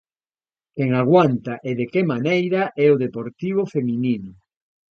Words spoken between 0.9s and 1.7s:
aguanta